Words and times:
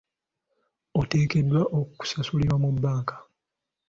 Oteekeddwa 0.99 1.61
kusasulira 1.97 2.55
mu 2.63 2.69
bbanka. 2.75 3.15